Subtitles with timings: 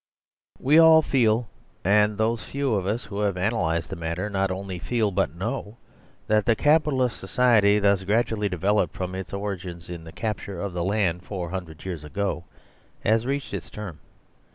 [0.59, 1.47] Weall feel
[1.85, 5.77] and thosefew of us who have analysed the matter not only feel but know
[6.25, 10.83] that the Capitalist society thus gradually developed from its origins in the capture of the
[10.83, 12.45] land four hundred years ago
[13.03, 13.99] has reached its term.